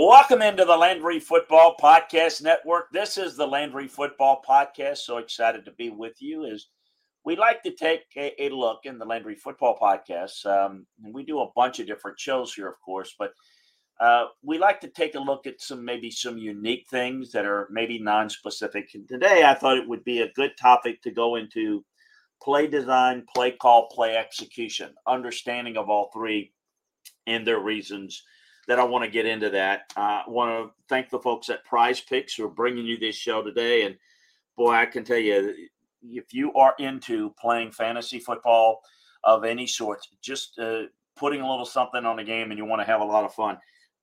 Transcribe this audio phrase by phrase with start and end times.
[0.00, 2.92] Welcome into the Landry Football Podcast Network.
[2.92, 4.98] This is the Landry Football Podcast.
[4.98, 6.66] So excited to be with you as
[7.24, 10.46] we like to take a, a look in the Landry Football Podcast.
[10.46, 13.32] Um, we do a bunch of different shows here, of course, but
[13.98, 17.66] uh, we like to take a look at some maybe some unique things that are
[17.68, 18.90] maybe non-specific.
[18.94, 21.84] And today, I thought it would be a good topic to go into
[22.40, 26.52] play design, play call, play execution, understanding of all three
[27.26, 28.22] and their reasons
[28.68, 29.92] that I want to get into that.
[29.96, 33.16] Uh, I want to thank the folks at Prize Picks who are bringing you this
[33.16, 33.82] show today.
[33.82, 33.96] And
[34.56, 35.54] boy, I can tell you,
[36.02, 38.82] if you are into playing fantasy football
[39.24, 40.82] of any sort, just uh,
[41.16, 43.34] putting a little something on the game and you want to have a lot of
[43.34, 43.56] fun,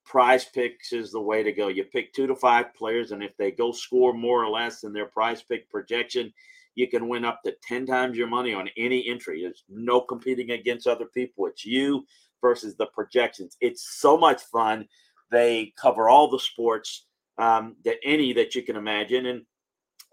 [0.03, 1.67] Prize Picks is the way to go.
[1.67, 4.93] You pick two to five players, and if they go score more or less than
[4.93, 6.33] their Prize Pick projection,
[6.73, 9.41] you can win up to 10 times your money on any entry.
[9.41, 11.45] There's no competing against other people.
[11.47, 12.05] It's you
[12.45, 13.57] versus the projections.
[13.59, 14.87] It's so much fun.
[15.31, 17.07] They cover all the sports
[17.39, 19.41] um, that any that you can imagine, and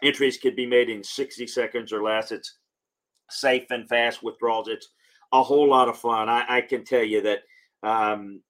[0.03, 2.33] entries could be made in 60 seconds or less.
[2.33, 2.57] It's
[3.29, 4.69] safe and fast withdrawals.
[4.69, 4.89] It's
[5.31, 6.31] a whole lot of fun.
[6.31, 7.41] I, I can tell you that.
[7.83, 8.41] Um,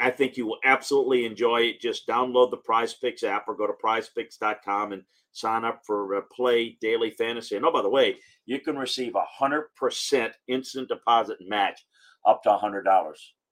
[0.00, 1.80] I think you will absolutely enjoy it.
[1.80, 5.02] Just download the Prize Picks app or go to prizepicks.com and
[5.32, 7.56] sign up for Play Daily Fantasy.
[7.56, 8.16] And oh, by the way,
[8.46, 11.84] you can receive a 100% instant deposit match
[12.26, 12.82] up to $100.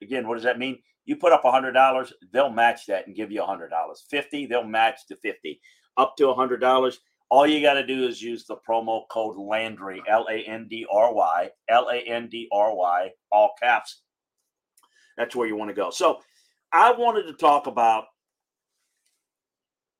[0.02, 0.78] Again, what does that mean?
[1.06, 3.68] You put up $100, they'll match that and give you $100.
[4.10, 5.60] 50, they'll match the 50.
[5.96, 6.96] Up to $100,
[7.30, 10.86] all you got to do is use the promo code Landry, L A N D
[10.90, 14.02] R Y, L A N D R Y, all caps.
[15.16, 15.90] That's where you want to go.
[15.90, 16.20] So
[16.72, 18.04] I wanted to talk about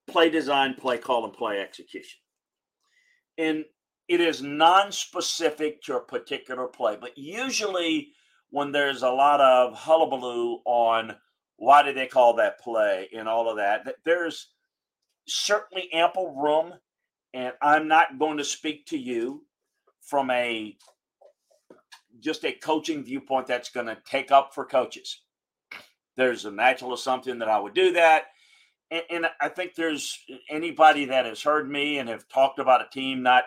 [0.09, 2.19] play design, play call, and play execution.
[3.39, 3.65] And
[4.09, 8.13] it is non-specific to a particular play, but usually
[8.55, 11.17] when there's a lot of hullabaloo on
[11.57, 14.51] why did they call that play and all of that, there's
[15.27, 16.73] certainly ample room.
[17.33, 19.43] And I'm not going to speak to you
[20.03, 20.77] from a
[22.21, 25.23] just a coaching viewpoint that's going to take up for coaches.
[26.17, 28.27] There's a natural assumption that I would do that.
[28.93, 30.17] And, and, I think there's
[30.49, 33.45] anybody that has heard me and have talked about a team not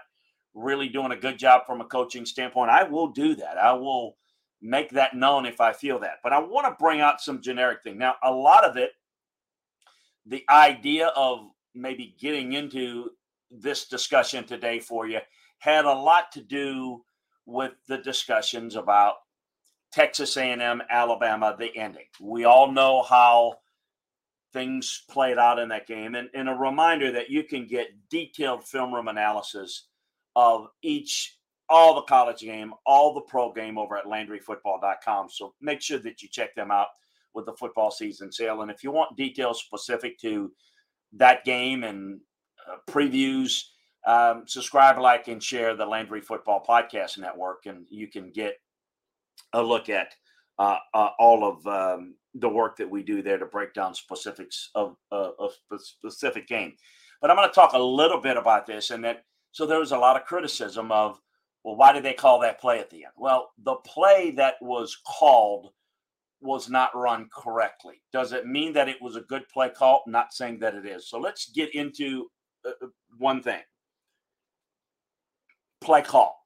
[0.54, 2.72] really doing a good job from a coaching standpoint.
[2.72, 3.58] I will do that.
[3.58, 4.18] I will
[4.62, 6.18] make that known if I feel that.
[6.24, 7.98] But I want to bring out some generic thing.
[7.98, 8.92] Now, a lot of it,
[10.26, 13.12] the idea of maybe getting into
[13.52, 15.20] this discussion today for you
[15.60, 17.04] had a lot to do
[17.46, 19.16] with the discussions about
[19.92, 22.06] Texas A&M, Alabama, the ending.
[22.20, 23.56] We all know how
[24.54, 28.66] things played out in that game, and, and a reminder that you can get detailed
[28.66, 29.88] film room analysis
[30.36, 31.37] of each
[31.70, 35.30] all the college game, all the pro game over at LandryFootball.com.
[35.30, 36.88] So make sure that you check them out
[37.34, 38.62] with the football season sale.
[38.62, 40.52] And if you want details specific to
[41.14, 42.20] that game and
[42.68, 43.64] uh, previews,
[44.06, 48.56] um, subscribe, like, and share the Landry Football Podcast Network, and you can get
[49.54, 50.14] a look at
[50.58, 54.70] uh, uh, all of um, the work that we do there to break down specifics
[54.76, 55.32] of uh,
[55.72, 56.74] a specific game.
[57.22, 59.92] But I'm going to talk a little bit about this, and that so there was
[59.92, 61.20] a lot of criticism of,
[61.68, 63.14] well, why did they call that play at the end?
[63.18, 65.72] Well, the play that was called
[66.40, 67.96] was not run correctly.
[68.14, 70.02] Does it mean that it was a good play call?
[70.08, 71.10] Not saying that it is.
[71.10, 72.28] So let's get into
[72.66, 72.88] uh, uh
[73.18, 73.60] one thing
[75.82, 76.40] play call.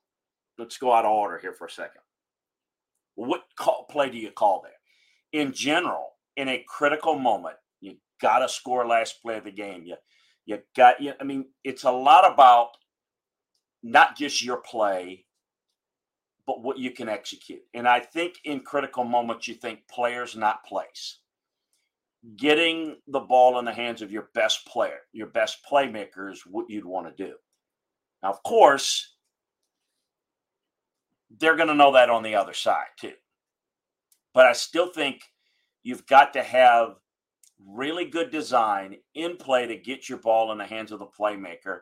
[0.57, 2.01] Let's go out of order here for a second.
[3.13, 5.39] What call, play do you call there?
[5.39, 9.83] In general, in a critical moment, you got to score last play of the game.
[9.85, 9.97] You,
[10.47, 11.00] you got.
[11.00, 12.69] You, I mean, it's a lot about
[13.83, 15.25] not just your play,
[16.45, 17.62] but what you can execute.
[17.74, 21.19] And I think in critical moments, you think players, not plays.
[22.36, 26.69] Getting the ball in the hands of your best player, your best playmaker is what
[26.69, 27.33] you'd want to do.
[28.22, 29.16] Now, of course,
[31.39, 33.13] they're going to know that on the other side too.
[34.33, 35.24] But I still think
[35.83, 36.95] you've got to have
[37.66, 41.81] really good design in play to get your ball in the hands of the playmaker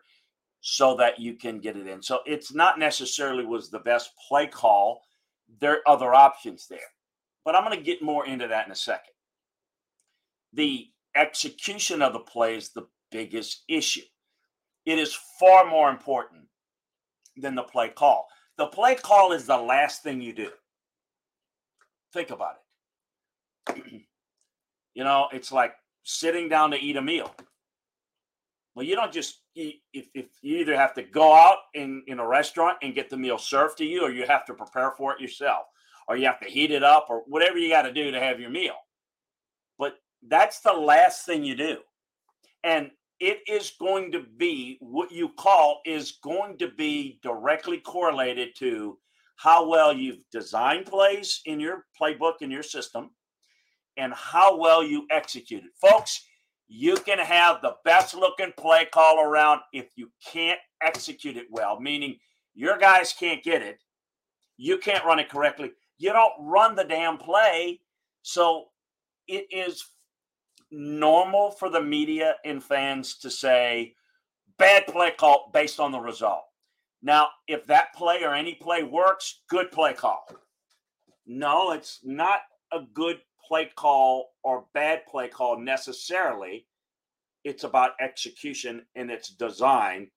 [0.62, 2.02] so that you can get it in.
[2.02, 5.02] So it's not necessarily was the best play call.
[5.60, 6.80] There are other options there.
[7.46, 9.14] But I'm going to get more into that in a second.
[10.54, 14.02] The execution of the play is the biggest issue.
[14.86, 16.44] It is far more important
[17.38, 18.28] than the play call.
[18.58, 20.50] The play call is the last thing you do.
[22.14, 22.56] Think about
[23.76, 23.84] it.
[24.94, 25.74] you know, it's like
[26.04, 27.34] sitting down to eat a meal.
[28.80, 32.20] Well, you don't just eat, if, if you either have to go out in, in
[32.20, 35.14] a restaurant and get the meal served to you, or you have to prepare for
[35.14, 35.66] it yourself,
[36.08, 38.40] or you have to heat it up, or whatever you got to do to have
[38.40, 38.78] your meal.
[39.78, 39.96] But
[40.26, 41.80] that's the last thing you do.
[42.64, 42.90] And
[43.20, 48.98] it is going to be what you call is going to be directly correlated to
[49.36, 53.10] how well you've designed plays in your playbook in your system
[53.98, 55.72] and how well you execute it.
[55.82, 56.29] Folks,
[56.70, 61.80] you can have the best looking play call around if you can't execute it well,
[61.80, 62.16] meaning
[62.54, 63.80] your guys can't get it,
[64.56, 67.82] you can't run it correctly, you don't run the damn play.
[68.22, 68.66] So
[69.28, 69.84] it is
[70.72, 73.96] normal for the media and fans to say
[74.60, 76.44] bad play call based on the result.
[77.02, 80.24] Now, if that play or any play works, good play call.
[81.26, 82.42] No, it's not
[82.72, 83.20] a good
[83.50, 86.68] play call or bad play call necessarily.
[87.44, 90.10] It's about execution and its design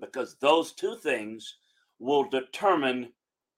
[0.00, 1.56] because those two things
[1.98, 3.12] will determine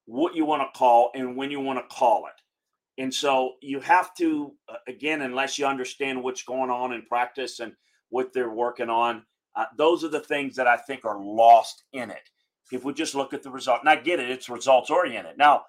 [0.05, 3.01] what you want to call and when you want to call it.
[3.01, 7.59] And so you have to, uh, again, unless you understand what's going on in practice
[7.59, 7.73] and
[8.09, 9.23] what they're working on,
[9.55, 12.29] uh, those are the things that I think are lost in it.
[12.71, 15.37] If we just look at the result, and I get it, it's results oriented.
[15.37, 15.63] Now,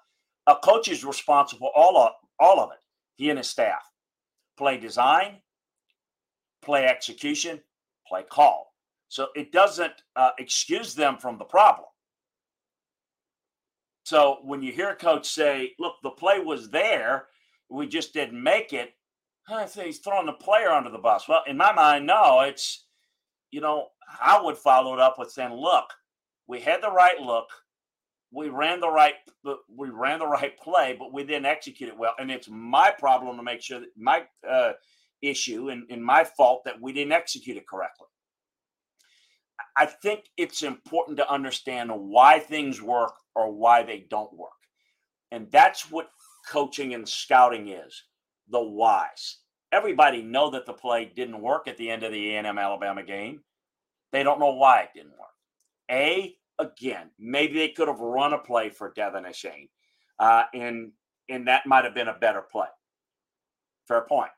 [0.47, 2.82] a coach is responsible all of all of it.
[3.15, 3.83] He and his staff,
[4.57, 5.41] play design,
[6.61, 7.61] play execution,
[8.07, 8.73] play call.
[9.07, 11.87] So it doesn't uh, excuse them from the problem.
[14.03, 17.27] So when you hear a coach say, look, the play was there,
[17.69, 18.93] we just didn't make it,
[19.47, 21.27] I say he's throwing the player under the bus.
[21.27, 22.85] Well, in my mind, no, it's,
[23.51, 23.87] you know,
[24.21, 25.85] I would follow it up with saying, look,
[26.47, 27.47] we had the right look,
[28.33, 29.15] we ran the right
[29.75, 32.13] we ran the right play, but we didn't execute it well.
[32.19, 34.73] And it's my problem to make sure that my uh,
[35.21, 38.07] issue and, and my fault that we didn't execute it correctly.
[39.75, 44.51] I think it's important to understand why things work or why they don't work.
[45.31, 46.09] And that's what
[46.47, 48.03] coaching and scouting is
[48.49, 49.37] the whys.
[49.71, 53.41] Everybody know that the play didn't work at the end of the A&M Alabama game.
[54.11, 55.29] They don't know why it didn't work.
[55.89, 59.69] A, again, maybe they could have run a play for De'Von Achane,
[60.19, 60.91] uh, and
[61.29, 62.67] and that might have been a better play.
[63.87, 64.31] Fair point.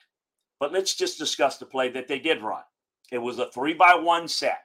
[0.59, 2.63] But let's just discuss the play that they did run.
[3.11, 4.59] It was a three by one set.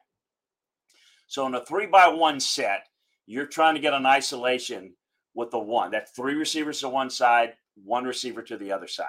[1.26, 2.86] So in a three by one set,
[3.26, 4.94] you're trying to get an isolation
[5.34, 5.90] with the one.
[5.90, 7.54] That's three receivers to one side,
[7.84, 9.06] one receiver to the other side.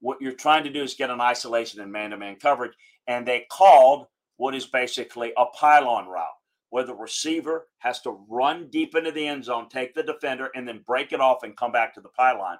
[0.00, 2.74] What you're trying to do is get an isolation in man to man coverage.
[3.06, 6.37] And they called what is basically a pylon route,
[6.70, 10.68] where the receiver has to run deep into the end zone, take the defender, and
[10.68, 12.58] then break it off and come back to the pylon.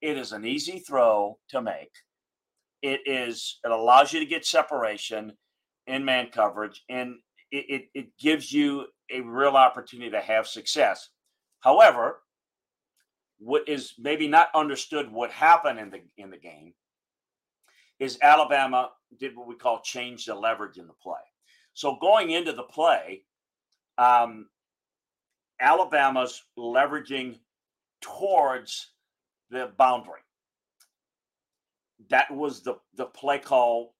[0.00, 1.90] It is an easy throw to make.
[2.82, 5.32] It is, it allows you to get separation
[5.86, 6.84] in man coverage.
[6.88, 7.16] And
[7.50, 11.08] it, it, it gives you a real opportunity to have success.
[11.60, 12.20] However,
[13.38, 16.74] what is maybe not understood what happened in the in the game
[17.98, 21.14] is Alabama did what we call change the leverage in the play.
[21.72, 23.22] So going into the play,
[23.98, 24.46] um,
[25.60, 27.38] Alabama's leveraging
[28.00, 28.92] towards
[29.50, 30.20] the boundary.
[32.10, 33.94] That was the the play call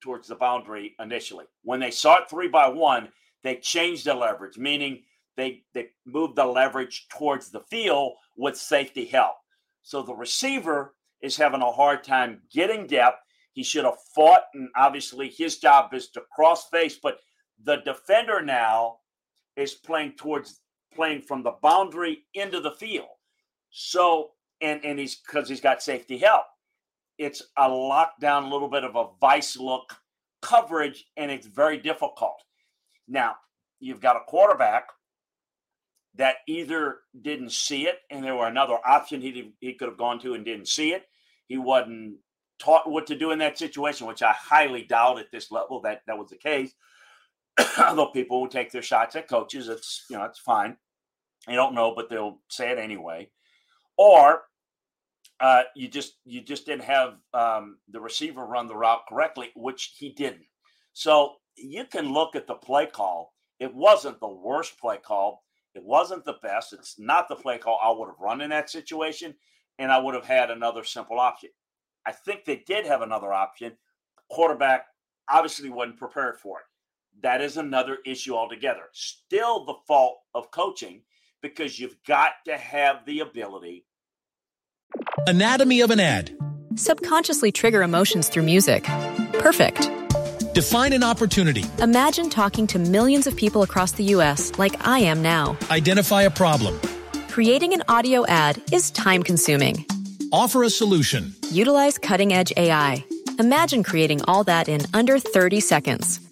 [0.00, 1.46] towards the boundary initially.
[1.62, 3.08] When they saw it three by one,
[3.42, 5.02] they changed the leverage, meaning
[5.36, 9.36] they they moved the leverage towards the field with safety help.
[9.82, 13.18] So the receiver is having a hard time getting depth.
[13.52, 17.18] He should have fought, and obviously his job is to cross face, but
[17.64, 18.97] the defender now
[19.58, 20.60] is playing towards
[20.94, 23.08] playing from the boundary into the field.
[23.70, 26.44] So and and he's because he's got safety help
[27.18, 29.96] it's a lockdown, a little bit of a vice look
[30.40, 32.40] coverage, and it's very difficult.
[33.08, 33.34] Now,
[33.80, 34.84] you've got a quarterback
[36.14, 40.18] that either didn't see it and there were another option he, he could have gone
[40.20, 41.04] to and didn't see it.
[41.48, 42.16] He wasn't
[42.58, 46.02] taught what to do in that situation, which I highly doubt at this level that
[46.06, 46.72] that was the case.
[47.78, 50.76] Although people will take their shots at coaches, it's you know it's fine.
[51.48, 53.30] You don't know, but they'll say it anyway.
[53.96, 54.42] Or
[55.40, 59.94] uh, you just you just didn't have um, the receiver run the route correctly, which
[59.98, 60.46] he didn't.
[60.92, 63.34] So you can look at the play call.
[63.60, 65.42] It wasn't the worst play call.
[65.74, 66.72] It wasn't the best.
[66.72, 69.34] It's not the play call I would have run in that situation,
[69.78, 71.50] and I would have had another simple option.
[72.06, 73.72] I think they did have another option.
[74.30, 74.86] Quarterback
[75.30, 76.64] obviously wasn't prepared for it.
[77.22, 78.84] That is another issue altogether.
[78.92, 81.02] Still the fault of coaching
[81.42, 83.86] because you've got to have the ability.
[85.26, 86.36] Anatomy of an ad.
[86.76, 88.84] Subconsciously trigger emotions through music.
[89.34, 89.90] Perfect.
[90.54, 91.64] Define an opportunity.
[91.80, 94.52] Imagine talking to millions of people across the U.S.
[94.58, 95.56] like I am now.
[95.70, 96.80] Identify a problem.
[97.28, 99.84] Creating an audio ad is time consuming.
[100.32, 101.34] Offer a solution.
[101.50, 103.04] Utilize cutting edge AI.
[103.38, 106.27] Imagine creating all that in under 30 seconds.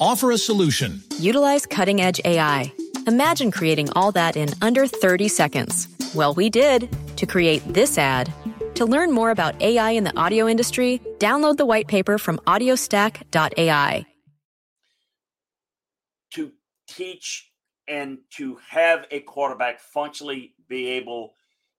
[0.00, 1.02] Offer a solution.
[1.18, 2.70] Utilize cutting edge AI.
[3.06, 5.88] Imagine creating all that in under 30 seconds.
[6.14, 8.30] Well, we did to create this ad.
[8.74, 14.04] To learn more about AI in the audio industry, download the white paper from audiostack.ai.
[16.32, 16.52] To
[16.88, 17.50] teach
[17.88, 21.34] and to have a quarterback functionally be able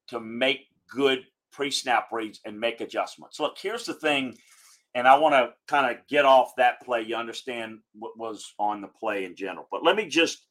[0.07, 1.19] to make good
[1.51, 3.39] pre snap reads and make adjustments.
[3.39, 4.37] Look, here's the thing,
[4.97, 7.03] and I want to kind of get off that play.
[7.03, 9.67] You understand what was on the play in general.
[9.71, 10.45] But let me just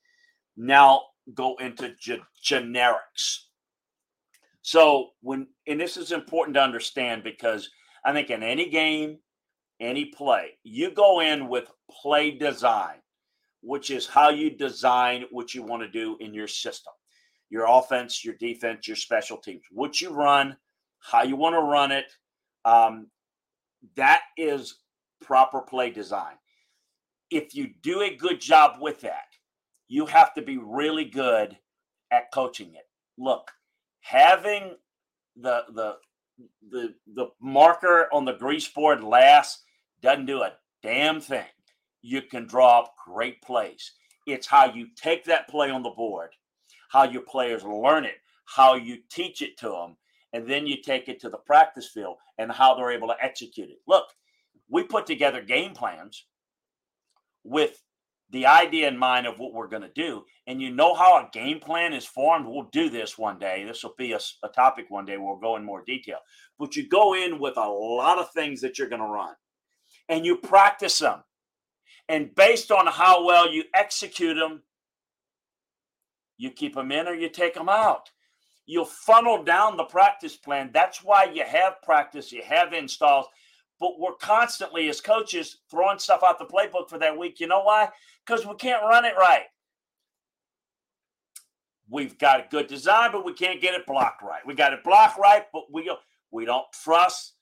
[0.56, 1.02] now
[1.34, 3.40] go into ge- generics.
[4.62, 7.68] So, when, and this is important to understand because
[8.04, 9.18] I think in any game,
[9.80, 12.96] any play, you go in with play design
[13.66, 16.92] which is how you design what you want to do in your system
[17.48, 20.56] your offense, your defense, your special teams, what you run,
[20.98, 22.06] how you want to run it.
[22.64, 23.06] Um,
[23.94, 24.76] that is
[25.20, 26.34] proper play design.
[27.30, 29.26] If you do a good job with that,
[29.88, 31.56] you have to be really good
[32.10, 32.88] at coaching it.
[33.18, 33.50] Look,
[34.00, 34.76] having
[35.36, 35.96] the the
[36.70, 39.62] the the marker on the grease board last
[40.02, 40.52] doesn't do a
[40.82, 41.46] damn thing
[42.06, 43.92] you can draw up great plays.
[44.26, 46.30] It's how you take that play on the board,
[46.88, 49.96] how your players learn it, how you teach it to them,
[50.32, 53.70] and then you take it to the practice field and how they're able to execute
[53.70, 53.78] it.
[53.86, 54.04] Look,
[54.68, 56.26] we put together game plans
[57.44, 57.82] with
[58.30, 60.24] the idea in mind of what we're going to do.
[60.46, 62.46] And you know how a game plan is formed.
[62.46, 63.64] We'll do this one day.
[63.64, 65.16] This will be a, a topic one day.
[65.16, 66.18] We'll go in more detail.
[66.58, 69.34] But you go in with a lot of things that you're going to run
[70.08, 71.22] and you practice them.
[72.08, 74.62] And based on how well you execute them,
[76.36, 78.10] you keep them in or you take them out.
[78.66, 80.70] You'll funnel down the practice plan.
[80.72, 83.26] That's why you have practice, you have installs.
[83.78, 87.40] But we're constantly, as coaches, throwing stuff out the playbook for that week.
[87.40, 87.90] You know why?
[88.26, 89.44] Because we can't run it right.
[91.88, 94.44] We've got a good design, but we can't get it blocked right.
[94.44, 95.90] We got it blocked right, but we
[96.32, 97.34] we don't trust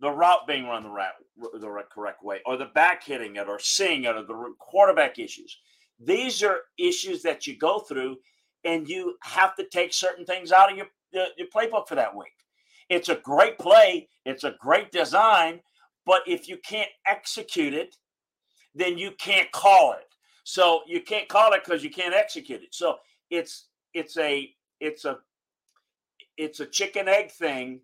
[0.00, 3.60] the route being run the right, the correct way, or the back hitting it, or
[3.60, 5.56] seeing it, or the quarterback issues.
[6.00, 8.16] These are issues that you go through,
[8.64, 12.32] and you have to take certain things out of your your playbook for that week.
[12.88, 15.60] It's a great play, it's a great design,
[16.04, 17.96] but if you can't execute it,
[18.74, 20.08] then you can't call it.
[20.44, 22.74] So you can't call it because you can't execute it.
[22.74, 22.96] So
[23.30, 25.18] it's it's a it's a
[26.36, 27.80] it's a chicken egg thing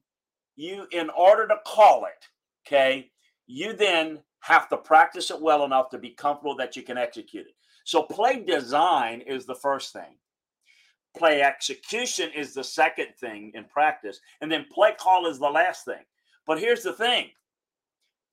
[0.60, 2.28] you, in order to call it,
[2.66, 3.10] okay,
[3.46, 7.46] you then have to practice it well enough to be comfortable that you can execute
[7.46, 7.54] it.
[7.84, 10.16] So, play design is the first thing.
[11.16, 14.20] Play execution is the second thing in practice.
[14.40, 16.04] And then play call is the last thing.
[16.46, 17.30] But here's the thing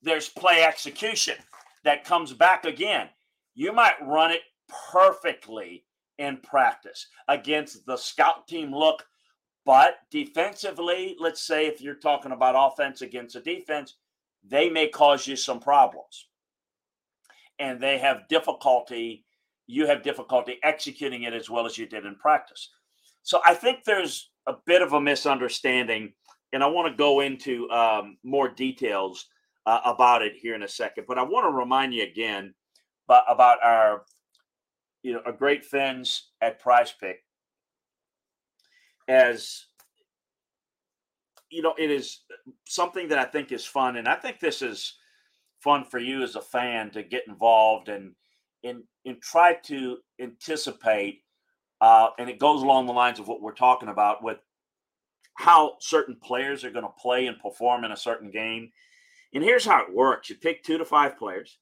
[0.01, 1.36] there's play execution
[1.84, 3.10] that comes back again.
[3.55, 4.41] You might run it
[4.91, 5.86] perfectly
[6.17, 9.05] in practice against the scout team look,
[9.65, 13.96] but defensively, let's say if you're talking about offense against a defense,
[14.43, 16.27] they may cause you some problems.
[17.60, 19.25] And they have difficulty,
[19.67, 22.69] you have difficulty executing it as well as you did in practice.
[23.24, 26.13] So I think there's a bit of a misunderstanding,
[26.53, 29.27] and I want to go into um, more details
[29.65, 31.03] uh, about it here in a second.
[31.07, 32.53] But I want to remind you again
[33.07, 34.03] about, about our,
[35.03, 37.24] you know, a great friends at Prize Pick.
[39.09, 39.65] As
[41.50, 42.21] you know, it is
[42.67, 44.95] something that I think is fun, and I think this is
[45.59, 48.13] fun for you as a fan to get involved and
[48.63, 51.23] and and try to anticipate.
[51.79, 54.37] Uh, and it goes along the lines of what we're talking about with
[55.35, 58.71] how certain players are going to play and perform in a certain game
[59.33, 61.59] and here's how it works: you pick two to five players,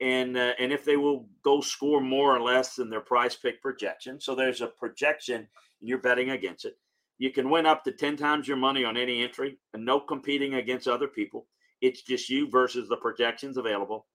[0.00, 3.62] and uh, and if they will go score more or less than their prize pick
[3.62, 5.36] projection, so there's a projection,
[5.80, 6.74] and you're betting against it.
[7.18, 10.54] You can win up to ten times your money on any entry, and no competing
[10.54, 11.46] against other people.
[11.80, 14.06] It's just you versus the projections available.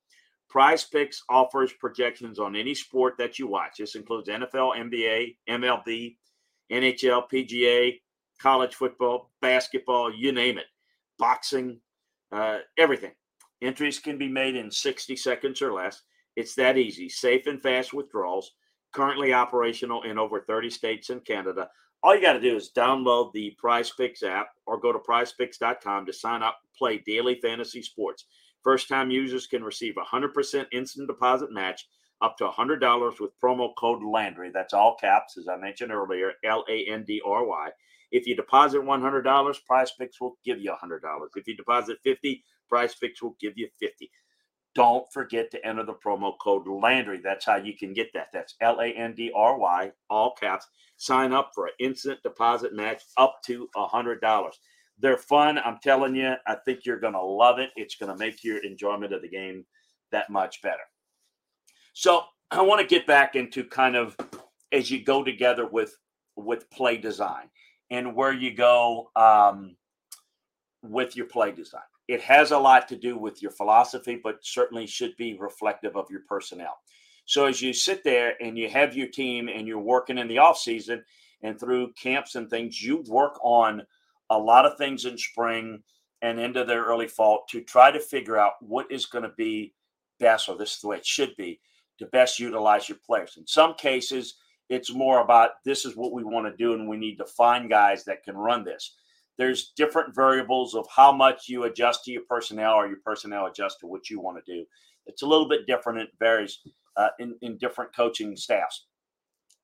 [0.54, 3.78] Prize Picks offers projections on any sport that you watch.
[3.80, 6.16] This includes NFL, NBA, MLB,
[6.72, 8.00] NHL, PGA,
[8.40, 10.68] college football, basketball, you name it,
[11.18, 11.80] boxing,
[12.32, 13.14] uh, everything.
[13.64, 16.04] Entries can be made in 60 seconds or less.
[16.36, 17.10] It's that easy.
[17.10, 18.52] Safe and fast withdrawals.
[18.94, 21.68] Currently operational in over 30 states and Canada.
[22.04, 26.06] All you got to do is download the Prize Picks app or go to prizepicks.com
[26.06, 28.26] to sign up and play daily fantasy sports.
[28.64, 31.86] First time users can receive a 100% instant deposit match
[32.22, 34.50] up to $100 with promo code Landry.
[34.54, 37.70] That's all caps, as I mentioned earlier, L A N D R Y.
[38.12, 41.00] If you deposit $100, Prize Picks will give you $100.
[41.36, 44.10] If you deposit 50, Prize Picks will give you 50.
[44.76, 47.20] Don't forget to enter the promo code Landry.
[47.24, 48.28] That's how you can get that.
[48.32, 50.68] That's L A N D R Y, all caps.
[50.98, 54.20] Sign up for an instant deposit match up to $100.
[55.04, 55.60] They're fun.
[55.60, 57.72] I'm telling you, I think you're going to love it.
[57.76, 59.66] It's going to make your enjoyment of the game
[60.14, 60.84] that much better.
[61.92, 64.16] So I want to get back into kind of
[64.72, 65.94] as you go together with
[66.38, 67.50] with play design
[67.92, 69.76] and where you go um,
[70.82, 71.82] with your play design.
[72.08, 76.10] It has a lot to do with your philosophy, but certainly should be reflective of
[76.10, 76.78] your personnel.
[77.26, 80.38] So as you sit there and you have your team and you're working in the
[80.38, 81.04] off season
[81.42, 83.84] and through camps and things, you work on
[84.30, 85.84] a lot of things in spring
[86.22, 89.74] and into their early fall to try to figure out what is going to be
[90.20, 91.60] best, or this is the way it should be,
[92.00, 93.36] to best utilize your players.
[93.38, 94.36] In some cases,
[94.70, 97.70] it's more about this is what we want to do, and we need to find
[97.70, 98.96] guys that can run this.
[99.38, 103.80] There's different variables of how much you adjust to your personnel or your personnel adjust
[103.80, 104.66] to what you want to do.
[105.06, 106.00] It's a little bit different.
[106.00, 106.60] It varies
[106.96, 108.86] uh, in, in different coaching staffs.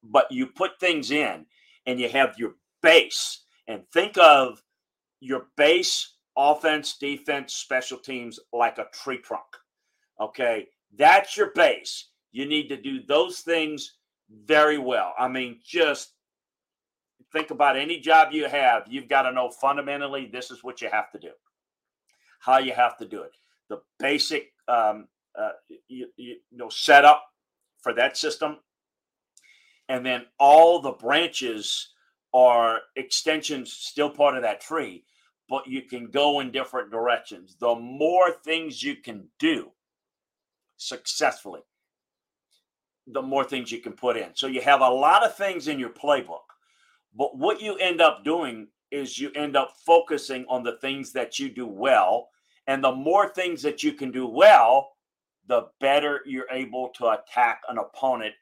[0.04, 1.45] But you put things in
[1.86, 4.62] and you have your base, and think of
[5.21, 9.45] your base offense, defense, special teams like a tree trunk.
[10.19, 12.10] Okay, that's your base.
[12.32, 13.93] You need to do those things
[14.45, 15.13] very well.
[15.17, 16.13] I mean, just
[17.32, 20.89] think about any job you have, you've got to know fundamentally this is what you
[20.91, 21.32] have to do,
[22.39, 23.32] how you have to do it,
[23.69, 25.08] the basic um,
[25.39, 25.51] uh,
[25.88, 27.23] you, you know setup
[27.82, 28.58] for that system,
[29.89, 31.89] and then all the branches
[32.33, 35.03] are extensions, still part of that tree,
[35.47, 37.55] but you can go in different directions.
[37.59, 39.71] The more things you can do
[40.77, 41.61] successfully,
[43.07, 44.29] the more things you can put in.
[44.35, 46.45] So you have a lot of things in your playbook.
[47.15, 51.39] But what you end up doing is you end up focusing on the things that
[51.39, 52.29] you do well.
[52.67, 54.91] And the more things that you can do well,
[55.47, 58.35] the better you're able to attack an opponent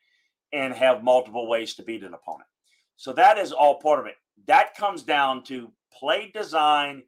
[0.52, 2.50] and have multiple ways to beat an opponent.
[2.98, 4.16] So that is all part of it.
[4.48, 7.04] That comes down to play design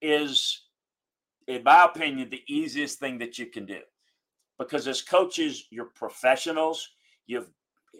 [0.00, 0.64] is,
[1.48, 3.80] in my opinion, the easiest thing that you can do.
[4.58, 6.88] Because as coaches, you're professionals.
[7.26, 7.50] You've,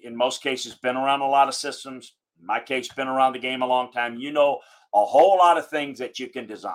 [0.03, 2.13] in most cases, been around a lot of systems.
[2.39, 4.19] In my case, been around the game a long time.
[4.19, 4.61] You know
[4.95, 6.75] a whole lot of things that you can design.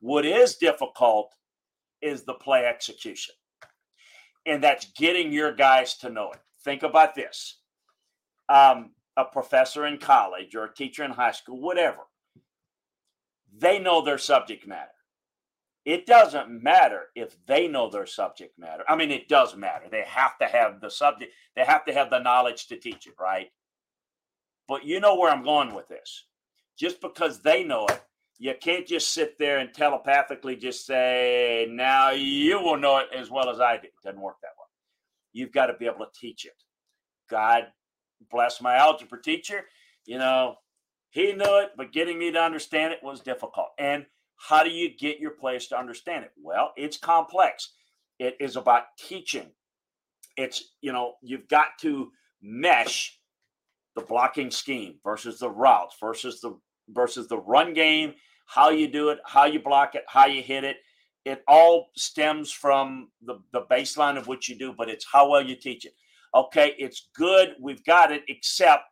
[0.00, 1.34] What is difficult
[2.00, 3.34] is the play execution,
[4.46, 6.40] and that's getting your guys to know it.
[6.64, 7.58] Think about this:
[8.48, 12.00] um, a professor in college or a teacher in high school, whatever,
[13.56, 14.90] they know their subject matter
[15.84, 18.84] it doesn't matter if they know their subject matter.
[18.88, 19.86] I mean, it does matter.
[19.90, 23.14] They have to have the subject, they have to have the knowledge to teach it,
[23.18, 23.48] right?
[24.68, 26.26] But you know where I'm going with this.
[26.78, 28.02] Just because they know it
[28.42, 33.30] you can't just sit there and telepathically just say, now you will know it as
[33.30, 33.88] well as I do.
[33.88, 34.64] It doesn't work that way.
[35.34, 36.54] You've got to be able to teach it.
[37.28, 37.66] God
[38.30, 39.64] bless my algebra teacher.
[40.06, 40.56] You know,
[41.10, 43.68] he knew it, but getting me to understand it was difficult.
[43.78, 44.06] And
[44.36, 46.32] how do you get your players to understand it?
[46.40, 47.72] Well, it's complex.
[48.18, 49.50] It is about teaching.
[50.36, 53.18] It's, you know, you've got to mesh
[53.94, 58.14] the blocking scheme versus the routes versus the versus the run game,
[58.46, 60.76] how you do it, how you block it, how you hit it.
[61.24, 65.44] It all stems from the, the baseline of what you do, but it's how well
[65.44, 65.94] you teach it.
[66.34, 67.54] Okay, it's good.
[67.60, 68.84] We've got it, except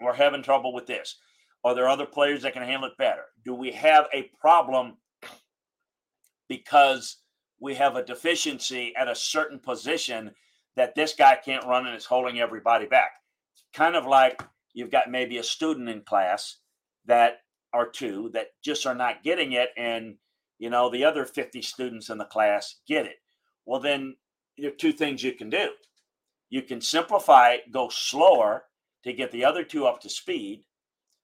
[0.00, 1.16] we're having trouble with this.
[1.64, 3.22] Are there other players that can handle it better?
[3.44, 4.96] Do we have a problem
[6.48, 7.18] because
[7.60, 10.32] we have a deficiency at a certain position
[10.76, 13.12] that this guy can't run and is holding everybody back?
[13.72, 14.42] Kind of like
[14.74, 16.58] you've got maybe a student in class
[17.06, 17.38] that
[17.72, 20.16] are two that just are not getting it, and
[20.58, 23.16] you know the other 50 students in the class get it.
[23.64, 24.16] Well, then
[24.58, 25.70] there are two things you can do.
[26.52, 28.64] You can simplify go slower
[29.04, 30.66] to get the other two up to speed,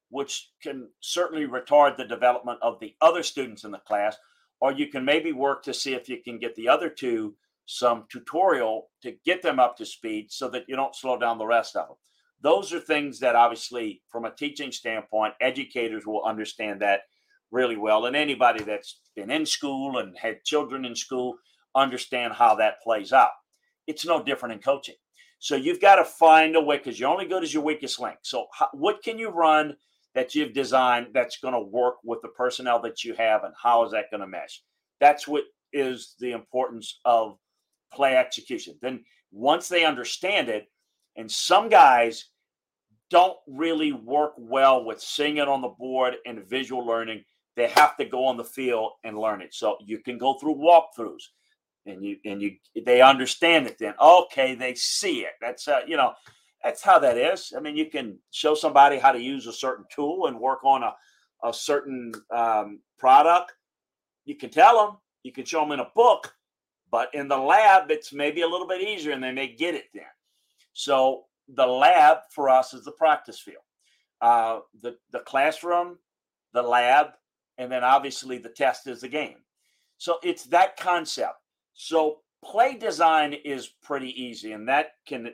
[0.08, 4.16] which can certainly retard the development of the other students in the class.
[4.62, 7.36] Or you can maybe work to see if you can get the other two
[7.66, 11.44] some tutorial to get them up to speed so that you don't slow down the
[11.44, 11.96] rest of them.
[12.40, 17.02] Those are things that obviously, from a teaching standpoint, educators will understand that
[17.50, 18.06] really well.
[18.06, 21.34] And anybody that's been in school and had children in school
[21.74, 23.32] understand how that plays out.
[23.86, 24.94] It's no different in coaching.
[25.38, 28.18] So you've got to find a way because you're only good as your weakest link.
[28.22, 29.76] So how, what can you run
[30.14, 33.84] that you've designed that's going to work with the personnel that you have, and how
[33.84, 34.62] is that going to mesh?
[35.00, 37.38] That's what is the importance of
[37.92, 38.74] play execution.
[38.82, 40.66] Then once they understand it,
[41.16, 42.26] and some guys
[43.10, 47.24] don't really work well with seeing it on the board and visual learning.
[47.56, 49.54] They have to go on the field and learn it.
[49.54, 51.22] So you can go through walkthroughs
[51.88, 53.94] and you and you they understand it then.
[54.00, 55.32] Okay they see it.
[55.40, 56.12] That's uh, you know
[56.62, 57.52] that's how that is.
[57.56, 60.82] I mean you can show somebody how to use a certain tool and work on
[60.82, 60.94] a,
[61.44, 63.52] a certain um, product.
[64.24, 66.32] You can tell them you can show them in a book
[66.90, 69.86] but in the lab it's maybe a little bit easier and they may get it
[69.94, 70.04] then.
[70.72, 73.62] So the lab for us is the practice field.
[74.20, 75.98] Uh, the, the classroom
[76.52, 77.08] the lab
[77.58, 79.36] and then obviously the test is the game.
[79.98, 81.36] So it's that concept
[81.80, 85.32] so play design is pretty easy, and that can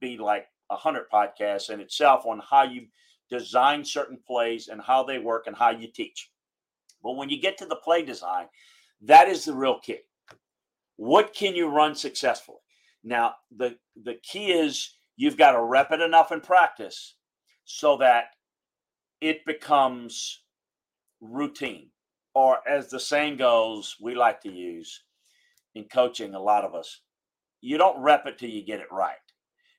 [0.00, 2.86] be like a hundred podcasts in itself on how you
[3.28, 6.30] design certain plays and how they work and how you teach.
[7.02, 8.46] But when you get to the play design,
[9.02, 9.98] that is the real key.
[10.94, 12.58] What can you run successfully?
[13.02, 17.16] Now, the the key is you've got to rep it enough in practice
[17.64, 18.26] so that
[19.20, 20.44] it becomes
[21.20, 21.88] routine.
[22.34, 25.02] Or as the saying goes, we like to use,
[25.80, 27.00] in coaching, a lot of us,
[27.60, 29.16] you don't rep it till you get it right.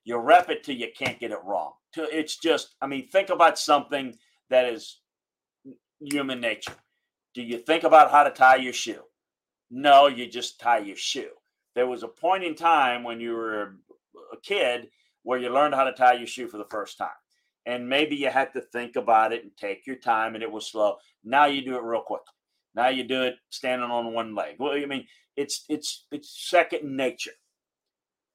[0.04, 1.74] You rep it till you can't get it wrong.
[1.96, 4.16] It's just, I mean, think about something
[4.50, 5.00] that is
[6.00, 6.74] human nature.
[7.34, 9.04] Do you think about how to tie your shoe?
[9.70, 11.30] No, you just tie your shoe.
[11.76, 13.76] There was a point in time when you were
[14.34, 14.90] a kid
[15.24, 17.10] where you learned how to tie your shoe for the first time.
[17.66, 20.70] And maybe you had to think about it and take your time and it was
[20.70, 20.98] slow.
[21.24, 22.22] Now you do it real quick.
[22.76, 24.56] Now you do it standing on one leg.
[24.60, 27.32] Well, I mean, it's it's it's second nature.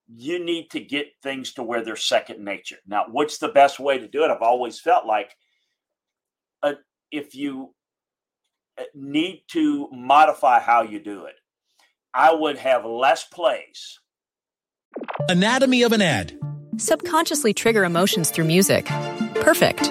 [0.08, 2.76] You need to get things to where they're second nature.
[2.86, 4.30] Now, what's the best way to do it?
[4.30, 5.32] I've always felt like
[6.62, 6.74] uh,
[7.10, 7.74] if you
[8.78, 11.34] uh, need to modify how you do it,
[12.14, 13.98] I would have less plays.
[15.28, 16.38] Anatomy of an ad.
[16.76, 18.86] Subconsciously trigger emotions through music.
[19.36, 19.90] Perfect.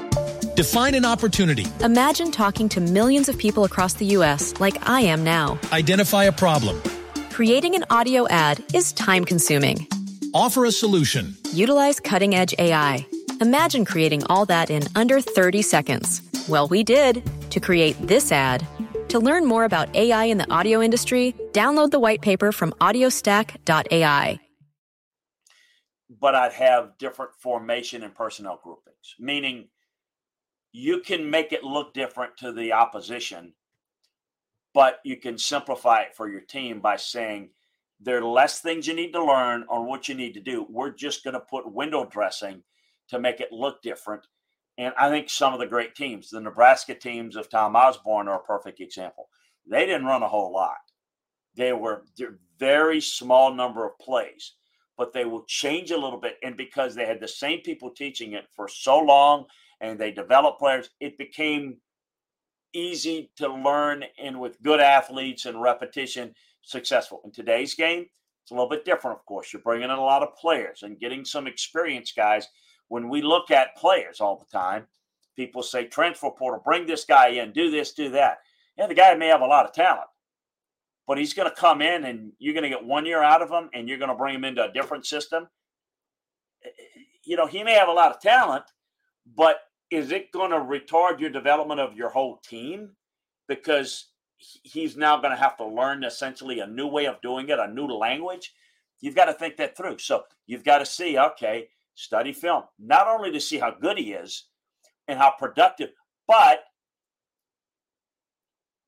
[0.55, 1.65] Define an opportunity.
[1.81, 4.53] Imagine talking to millions of people across the U.S.
[4.59, 5.57] like I am now.
[5.71, 6.81] Identify a problem.
[7.29, 9.87] Creating an audio ad is time consuming.
[10.33, 11.37] Offer a solution.
[11.53, 13.07] Utilize cutting edge AI.
[13.39, 16.21] Imagine creating all that in under 30 seconds.
[16.49, 18.67] Well, we did to create this ad.
[19.07, 24.39] To learn more about AI in the audio industry, download the white paper from audiostack.ai.
[26.19, 29.69] But I'd have different formation and personnel groupings, meaning
[30.71, 33.53] you can make it look different to the opposition,
[34.73, 37.49] but you can simplify it for your team by saying
[37.99, 40.65] there are less things you need to learn on what you need to do.
[40.69, 42.63] We're just going to put window dressing
[43.09, 44.25] to make it look different.
[44.77, 48.39] And I think some of the great teams, the Nebraska teams of Tom Osborne, are
[48.39, 49.27] a perfect example.
[49.69, 50.77] They didn't run a whole lot.
[51.55, 52.25] They were a
[52.57, 54.53] very small number of plays,
[54.97, 56.37] but they will change a little bit.
[56.41, 59.45] And because they had the same people teaching it for so long
[59.81, 61.77] and they develop players, it became
[62.73, 67.19] easy to learn and with good athletes and repetition successful.
[67.25, 68.05] In today's game,
[68.43, 69.51] it's a little bit different, of course.
[69.51, 72.47] You're bringing in a lot of players and getting some experienced guys.
[72.87, 74.85] When we look at players all the time,
[75.35, 78.37] people say transfer portal, bring this guy in, do this, do that.
[78.77, 80.07] Yeah, the guy may have a lot of talent,
[81.07, 83.49] but he's going to come in and you're going to get one year out of
[83.49, 85.47] him and you're going to bring him into a different system.
[86.63, 88.63] Eh, eh, you know, he may have a lot of talent,
[89.35, 89.57] but
[89.91, 92.91] is it going to retard your development of your whole team?
[93.47, 97.59] Because he's now going to have to learn essentially a new way of doing it,
[97.59, 98.53] a new language.
[99.01, 99.97] You've got to think that through.
[99.99, 104.13] So you've got to see, okay, study film, not only to see how good he
[104.13, 104.45] is
[105.07, 105.89] and how productive,
[106.27, 106.63] but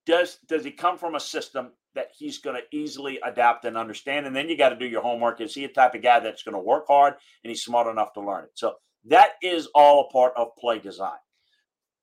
[0.06, 4.26] does does he come from a system that he's going to easily adapt and understand?
[4.26, 5.42] And then you got to do your homework.
[5.42, 8.14] Is he a type of guy that's going to work hard and he's smart enough
[8.14, 8.52] to learn it?
[8.56, 11.18] So that is all a part of play design.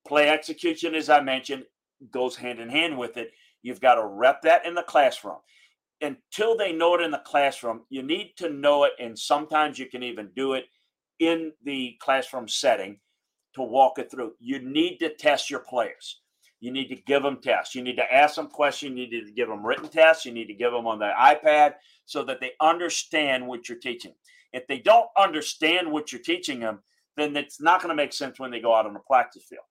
[0.07, 1.63] Play execution, as I mentioned,
[2.11, 3.31] goes hand in hand with it.
[3.61, 5.37] You've got to rep that in the classroom.
[6.01, 8.93] Until they know it in the classroom, you need to know it.
[8.99, 10.65] And sometimes you can even do it
[11.19, 12.99] in the classroom setting
[13.53, 14.33] to walk it through.
[14.39, 16.21] You need to test your players.
[16.59, 17.75] You need to give them tests.
[17.75, 18.97] You need to ask them questions.
[18.97, 20.25] You need to give them written tests.
[20.25, 21.73] You need to give them on the iPad
[22.05, 24.13] so that they understand what you're teaching.
[24.53, 26.79] If they don't understand what you're teaching them,
[27.17, 29.63] then it's not going to make sense when they go out on the practice field.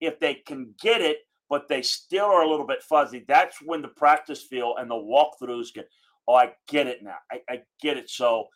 [0.00, 3.82] If they can get it, but they still are a little bit fuzzy, that's when
[3.82, 5.88] the practice field and the walkthroughs get,
[6.26, 7.16] oh, I get it now.
[7.30, 8.10] I, I get it.
[8.10, 8.46] So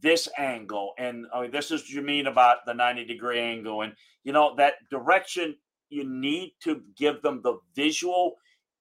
[0.00, 3.82] this angle, and I mean, this is what you mean about the 90 degree angle.
[3.82, 3.92] And,
[4.24, 5.56] you know, that direction
[5.88, 8.36] you need to give them the visual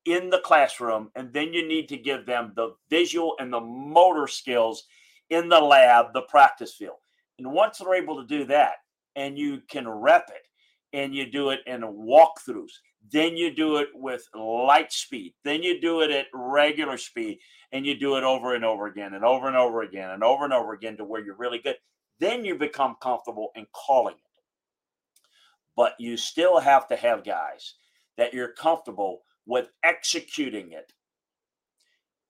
[0.06, 4.28] in the classroom, and then you need to give them the visual and the motor
[4.28, 4.86] skills
[5.30, 6.96] in the lab, the practice field.
[7.38, 8.76] And once they're able to do that,
[9.16, 10.48] and you can rep it,
[10.98, 12.72] and you do it in walkthroughs,
[13.12, 17.40] then you do it with light speed, then you do it at regular speed,
[17.72, 20.44] and you do it over and over again, and over and over again, and over
[20.44, 21.76] and over again to where you're really good.
[22.20, 24.32] Then you become comfortable in calling it
[25.76, 27.76] but you still have to have guys
[28.18, 30.94] that you're comfortable with executing it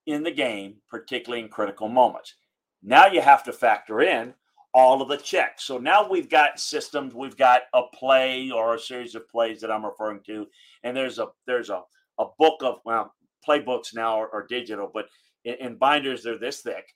[0.05, 2.35] in the game, particularly in critical moments.
[2.83, 4.33] Now you have to factor in
[4.73, 5.63] all of the checks.
[5.63, 9.71] So now we've got systems, we've got a play or a series of plays that
[9.71, 10.47] I'm referring to,
[10.83, 11.81] and there's a there's a
[12.19, 13.13] a book of well
[13.47, 15.07] playbooks now are, are digital, but
[15.45, 16.93] in, in binders they're this thick.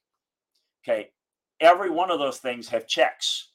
[0.83, 1.09] Okay,
[1.59, 3.49] every one of those things have checks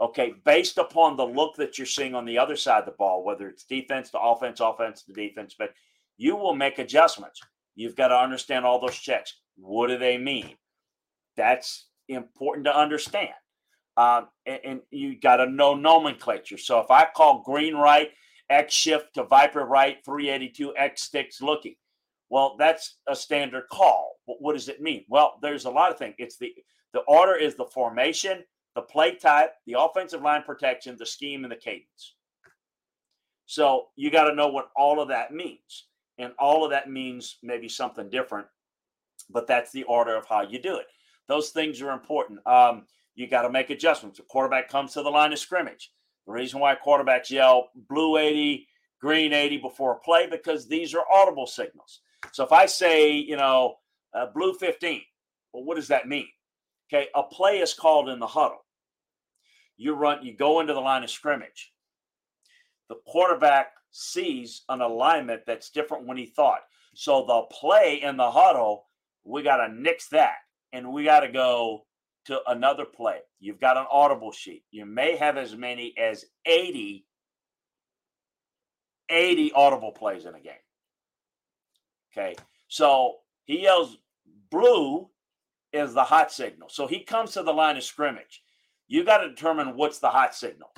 [0.00, 3.24] okay, based upon the look that you're seeing on the other side of the ball,
[3.24, 5.72] whether it's defense to offense, offense to defense, but
[6.16, 7.40] you will make adjustments.
[7.74, 9.40] You've got to understand all those checks.
[9.56, 10.54] What do they mean?
[11.36, 13.30] That's important to understand.
[13.96, 16.58] Um, and, and, you got to know nomenclature.
[16.58, 18.10] So if I call green right,
[18.50, 21.76] X shift to Viper right, 382, X sticks looking,
[22.28, 24.16] well, that's a standard call.
[24.26, 25.04] But what does it mean?
[25.08, 26.16] Well, there's a lot of things.
[26.18, 26.52] It's the
[26.92, 31.52] the order is the formation, the play type, the offensive line protection, the scheme, and
[31.52, 32.14] the cadence.
[33.46, 35.86] So you got to know what all of that means.
[36.18, 38.46] And all of that means maybe something different,
[39.28, 40.86] but that's the order of how you do it.
[41.26, 42.46] Those things are important.
[42.46, 44.18] Um, you got to make adjustments.
[44.18, 45.92] A quarterback comes to the line of scrimmage.
[46.26, 48.66] The reason why quarterbacks yell blue 80,
[49.00, 52.00] green 80 before a play, because these are audible signals.
[52.32, 53.76] So if I say, you know,
[54.14, 55.02] uh, blue 15,
[55.52, 56.28] well, what does that mean?
[56.92, 58.64] Okay, a play is called in the huddle
[59.76, 61.72] you run, you go into the line of scrimmage.
[62.88, 66.60] The quarterback sees an alignment that's different when he thought.
[66.94, 68.86] So the play in the huddle,
[69.24, 70.34] we got to nix that
[70.72, 71.86] and we got to go
[72.26, 73.18] to another play.
[73.40, 74.64] You've got an audible sheet.
[74.70, 77.06] You may have as many as 80
[79.10, 80.54] 80 audible plays in a game.
[82.12, 82.34] Okay.
[82.68, 83.98] So he yells
[84.50, 85.10] blue
[85.74, 86.68] is the hot signal.
[86.70, 88.42] So he comes to the line of scrimmage
[88.88, 90.70] you got to determine what's the hot signal.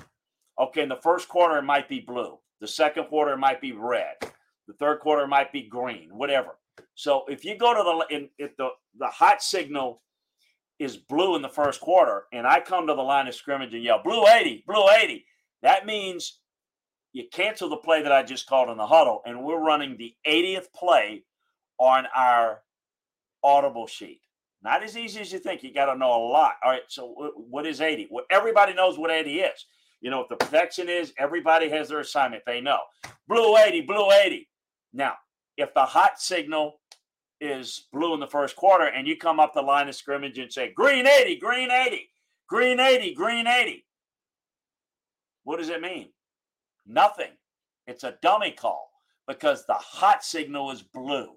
[0.58, 2.38] Okay, in the first quarter, it might be blue.
[2.60, 4.14] The second quarter, it might be red.
[4.66, 6.58] The third quarter might be green, whatever.
[6.94, 10.02] So if you go to the if the the hot signal
[10.78, 13.82] is blue in the first quarter, and I come to the line of scrimmage and
[13.82, 15.24] yell blue eighty, blue eighty,
[15.62, 16.40] that means
[17.12, 20.14] you cancel the play that I just called in the huddle, and we're running the
[20.26, 21.24] 80th play
[21.78, 22.60] on our
[23.42, 24.20] audible sheet.
[24.62, 25.62] Not as easy as you think.
[25.62, 26.56] You got to know a lot.
[26.62, 26.82] All right.
[26.88, 28.08] So what is 80?
[28.10, 29.66] Well, everybody knows what 80 is.
[30.02, 31.14] You know what the protection is.
[31.18, 32.42] Everybody has their assignment.
[32.44, 32.80] They know.
[33.28, 34.48] Blue 80, blue 80.
[34.92, 35.14] Now,
[35.56, 36.80] if the hot signal
[37.40, 40.52] is blue in the first quarter and you come up the line of scrimmage and
[40.52, 42.08] say green 80, green 80,
[42.48, 43.84] green 80, green 80,
[45.44, 46.08] what does it mean?
[46.86, 47.30] Nothing.
[47.86, 48.90] It's a dummy call
[49.28, 51.28] because the hot signal is blue.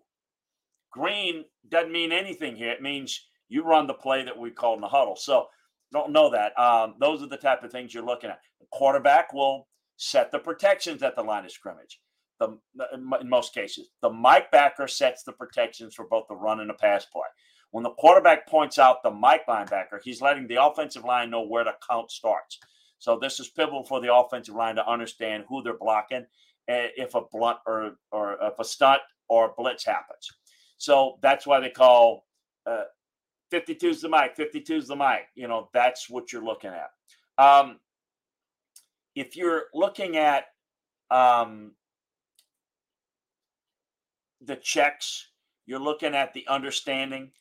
[0.92, 2.72] Green doesn't mean anything here.
[2.72, 5.16] It means you run the play that we call in the huddle.
[5.16, 5.48] So
[5.92, 6.58] don't know that.
[6.60, 8.40] Um, those are the type of things you're looking at.
[8.60, 12.00] The quarterback will set the protections at the line of scrimmage.
[12.40, 12.58] The,
[12.94, 16.74] in most cases, the Mike backer sets the protections for both the run and the
[16.74, 17.28] pass play.
[17.72, 21.66] When the quarterback points out the Mike linebacker, he's letting the offensive line know where
[21.66, 22.58] the count starts.
[22.98, 26.26] So this is pivotal for the offensive line to understand who they're blocking
[26.68, 30.30] eh, if a blunt or or if a stunt or a blitz happens.
[30.78, 32.26] So that's why they call
[32.66, 32.84] uh,
[33.52, 35.28] 52 is the Mike, 52 is the Mike.
[35.36, 36.90] You know, that's what you're looking at.
[37.44, 37.80] Um,
[39.16, 40.46] if you're looking at
[41.12, 41.72] um,
[44.42, 45.30] the checks,
[45.66, 47.32] you're looking at the understanding.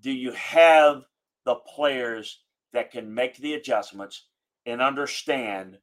[0.00, 1.02] Do you have
[1.44, 2.40] the players
[2.72, 4.26] that can make the adjustments
[4.66, 5.78] and understand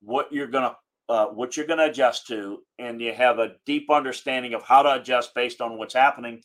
[0.00, 0.76] what you're going to
[1.08, 4.82] uh, what you're going to adjust to, and you have a deep understanding of how
[4.82, 6.42] to adjust based on what's happening,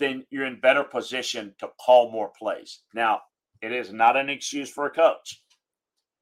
[0.00, 2.80] then you're in better position to call more plays.
[2.92, 3.20] Now,
[3.62, 5.40] it is not an excuse for a coach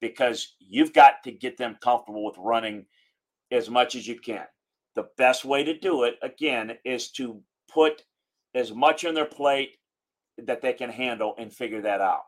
[0.03, 2.85] because you've got to get them comfortable with running
[3.51, 4.45] as much as you can.
[4.95, 8.03] The best way to do it, again, is to put
[8.55, 9.77] as much on their plate
[10.39, 12.23] that they can handle and figure that out.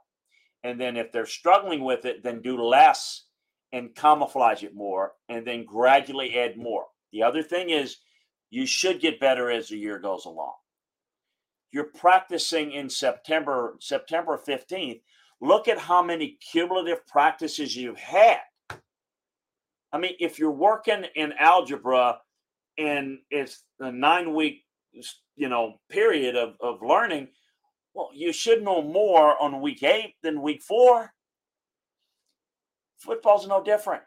[0.65, 3.27] And then if they're struggling with it, then do less
[3.73, 6.87] and camouflage it more and then gradually add more.
[7.13, 7.99] The other thing is
[8.51, 10.55] you should get better as the year goes along.
[11.73, 15.01] You're practicing in September, September 15th.
[15.41, 18.41] Look at how many cumulative practices you've had.
[19.93, 22.19] I mean, if you're working in algebra
[22.79, 24.65] and it's a nine week,
[25.37, 27.29] you know, period of, of learning,
[27.95, 31.13] well, you should know more on week eight than week four.
[32.99, 34.03] Football's no different.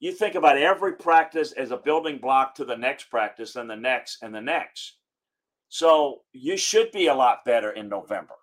[0.00, 3.76] You think about every practice as a building block to the next practice and the
[3.76, 4.96] next and the next.
[5.68, 8.34] So you should be a lot better in November.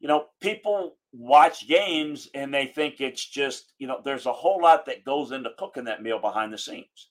[0.00, 4.60] You know, people watch games and they think it's just, you know, there's a whole
[4.62, 7.09] lot that goes into cooking that meal behind the scenes.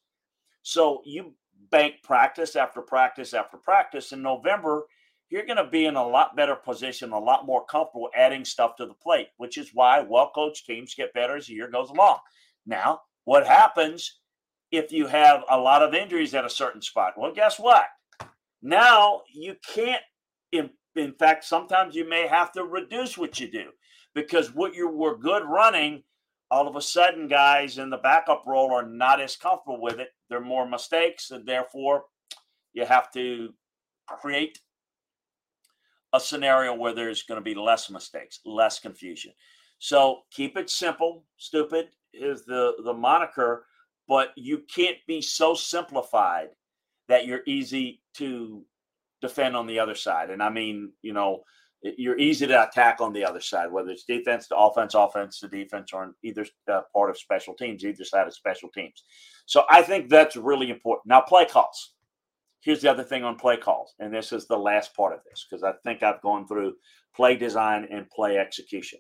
[0.70, 1.34] So you
[1.72, 4.86] bank practice after practice after practice in November,
[5.32, 8.76] you're going to be in a lot better position, a lot more comfortable adding stuff
[8.76, 11.90] to the plate, which is why well coached teams get better as the year goes
[11.90, 12.20] along.
[12.68, 14.20] Now, what happens
[14.72, 17.14] if you have a lot of injuries at a certain spot?
[17.18, 17.86] Well, guess what?
[18.62, 20.04] Now you can't,
[20.52, 23.72] in, in fact, sometimes you may have to reduce what you do
[24.14, 26.04] because what you were good running,
[26.52, 30.10] all of a sudden, guys in the backup role are not as comfortable with it.
[30.30, 32.06] There are more mistakes, and therefore
[32.74, 33.54] you have to
[34.08, 34.60] create
[36.14, 39.32] a scenario where there's going to be less mistakes, less confusion.
[39.78, 41.26] So keep it simple.
[41.38, 43.66] Stupid is the the moniker,
[44.08, 46.50] but you can't be so simplified
[47.08, 48.64] that you're easy to
[49.22, 50.30] defend on the other side.
[50.30, 51.44] And I mean, you know,
[51.82, 55.48] you're easy to attack on the other side, whether it's defense to offense, offense to
[55.48, 59.04] defense, or on either uh, part of special teams, either side of special teams.
[59.46, 61.08] So I think that's really important.
[61.08, 61.94] Now, play calls.
[62.62, 65.48] Here's the other thing on play calls, and this is the last part of this
[65.50, 66.74] because I think I've gone through
[67.16, 69.00] play design and play execution,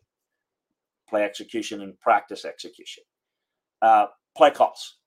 [1.10, 3.04] play execution and practice execution.
[3.82, 4.98] Uh, play calls.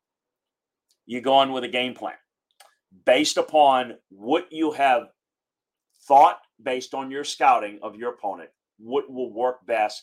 [1.07, 2.15] You go on with a game plan
[3.07, 5.05] based upon what you have
[6.07, 10.03] thought based on your scouting of your opponent, what will work best,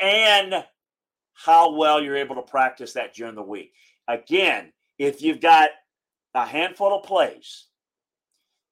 [0.00, 0.64] and
[1.34, 3.72] how well you're able to practice that during the week.
[4.08, 5.70] Again, if you've got
[6.34, 7.66] a handful of plays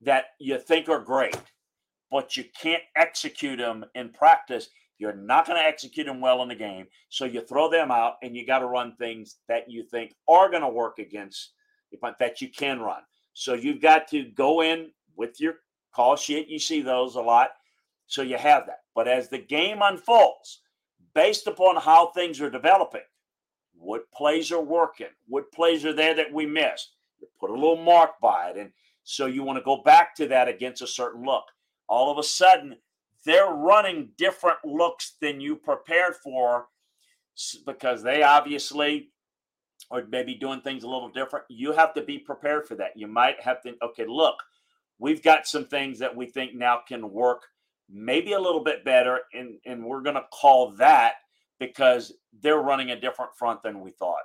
[0.03, 1.37] that you think are great,
[2.11, 4.69] but you can't execute them in practice,
[4.99, 6.87] you're not going to execute them well in the game.
[7.09, 10.51] So you throw them out and you got to run things that you think are
[10.51, 11.53] going to work against,
[12.19, 13.03] that you can run.
[13.33, 15.55] So you've got to go in with your
[15.93, 16.49] call sheet.
[16.49, 17.51] You see those a lot.
[18.07, 18.81] So you have that.
[18.95, 20.61] But as the game unfolds,
[21.15, 23.03] based upon how things are developing,
[23.75, 27.77] what plays are working, what plays are there that we missed, you put a little
[27.77, 28.57] mark by it.
[28.57, 28.71] And
[29.05, 31.45] so you want to go back to that against a certain look.
[31.89, 32.77] All of a sudden,
[33.25, 36.67] they're running different looks than you prepared for
[37.67, 39.11] because they obviously
[39.91, 42.97] or maybe doing things a little different, you have to be prepared for that.
[42.97, 44.37] You might have to, okay, look,
[45.01, 47.43] we've got some things that we think now can work
[47.93, 51.15] maybe a little bit better, and, and we're going to call that
[51.59, 54.23] because they're running a different front than we thought.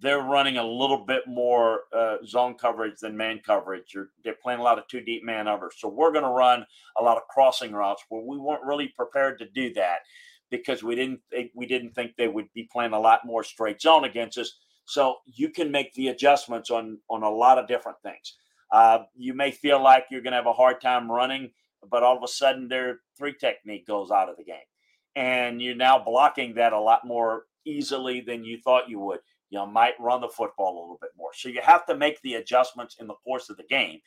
[0.00, 3.96] They're running a little bit more uh, zone coverage than man coverage.
[3.96, 5.74] Or they're playing a lot of two deep man overs.
[5.78, 6.64] So we're going to run
[6.98, 10.00] a lot of crossing routes where we weren't really prepared to do that
[10.50, 11.20] because we didn't
[11.54, 14.58] we didn't think they would be playing a lot more straight zone against us.
[14.84, 18.34] So you can make the adjustments on on a lot of different things.
[18.70, 21.50] Uh, you may feel like you're going to have a hard time running,
[21.90, 24.56] but all of a sudden their three technique goes out of the game,
[25.16, 29.20] and you're now blocking that a lot more easily than you thought you would.
[29.50, 31.30] You know, might run the football a little bit more.
[31.34, 34.00] So you have to make the adjustments in the course of the game,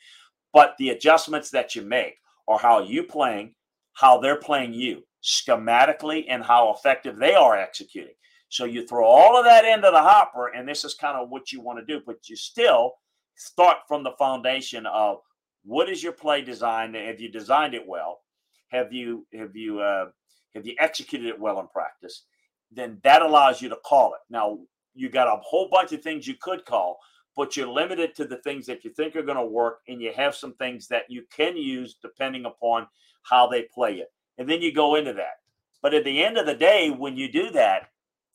[0.52, 2.14] but the adjustments that you make
[2.46, 3.54] are how you playing,
[3.94, 8.14] how they're playing you schematically, and how effective they are executing.
[8.48, 11.52] So you throw all of that into the hopper, and this is kind of what
[11.52, 12.92] you want to do, but you still
[13.34, 15.18] start from the foundation of
[15.64, 16.94] what is your play design?
[16.94, 18.20] Have you designed it well?
[18.68, 20.06] Have you have you uh,
[20.54, 22.24] have you executed it well in practice?
[22.70, 24.20] Then that allows you to call it.
[24.30, 24.58] Now
[24.94, 26.98] you got a whole bunch of things you could call,
[27.36, 30.12] but you're limited to the things that you think are going to work, and you
[30.14, 32.86] have some things that you can use depending upon
[33.22, 34.08] how they play it.
[34.38, 35.36] And then you go into that.
[35.82, 37.88] But at the end of the day, when you do that,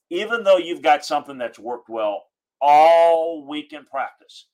[0.09, 2.23] even though you've got something that's worked well
[2.61, 4.47] all week in practice,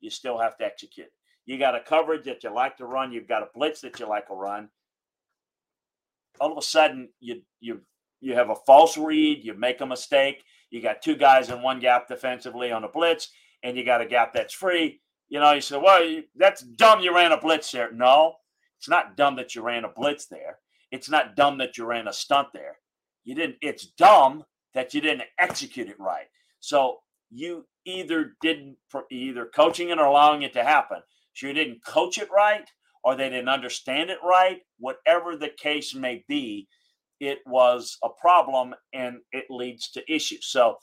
[0.00, 1.08] you still have to execute.
[1.46, 3.12] You got a coverage that you like to run.
[3.12, 4.68] You've got a blitz that you like to run.
[6.40, 7.80] All of a sudden, you you
[8.20, 9.44] you have a false read.
[9.44, 10.44] You make a mistake.
[10.70, 13.30] You got two guys in one gap defensively on a blitz,
[13.62, 15.00] and you got a gap that's free.
[15.28, 17.00] You know, you say, "Well, that's dumb.
[17.00, 18.36] You ran a blitz there." No,
[18.78, 20.58] it's not dumb that you ran a blitz there.
[20.90, 22.78] It's not dumb that you ran a stunt there.
[23.24, 23.56] You didn't.
[23.62, 24.44] It's dumb
[24.74, 26.26] that you didn't execute it right.
[26.60, 26.98] So
[27.30, 28.76] you either didn't
[29.10, 30.98] either coaching it or allowing it to happen.
[31.34, 32.68] So you didn't coach it right,
[33.02, 34.60] or they didn't understand it right.
[34.78, 36.68] Whatever the case may be,
[37.20, 40.46] it was a problem and it leads to issues.
[40.46, 40.76] So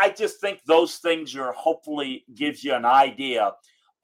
[0.00, 3.52] I just think those things are hopefully gives you an idea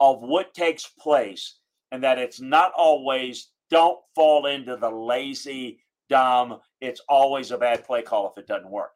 [0.01, 1.59] of what takes place
[1.93, 5.79] and that it's not always don't fall into the lazy
[6.11, 8.91] dumb it's always a bad play call if it doesn't work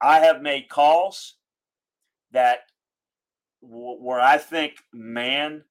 [0.00, 1.36] i have made calls
[2.30, 2.60] that
[3.62, 5.62] where I think, man,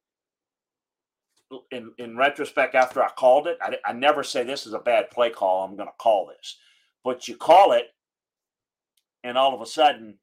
[1.72, 5.10] in, in retrospect, after I called it, I, I never say this is a bad
[5.12, 5.66] play call.
[5.66, 6.58] I'm going to call this.
[7.04, 7.88] But you call it,
[9.24, 10.18] and all of a sudden,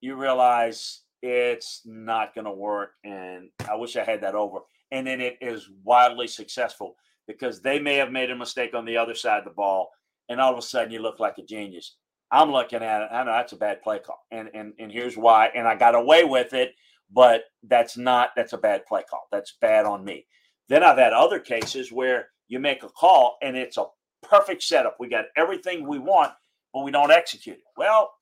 [0.00, 2.94] you realize it's not going to work.
[3.04, 4.58] And I wish I had that over.
[4.90, 6.96] And then it is wildly successful
[7.26, 9.90] because they may have made a mistake on the other side of the ball.
[10.28, 11.96] And all of a sudden, you look like a genius.
[12.30, 13.08] I'm looking at it.
[13.12, 14.26] I know that's a bad play call.
[14.30, 15.50] And, and, and here's why.
[15.54, 16.74] And I got away with it
[17.12, 19.26] but that's not that's a bad play call.
[19.30, 20.26] That's bad on me.
[20.68, 23.86] Then I've had other cases where you make a call and it's a
[24.22, 24.96] perfect setup.
[24.98, 26.32] We got everything we want,
[26.72, 27.64] but we don't execute it.
[27.76, 28.12] Well,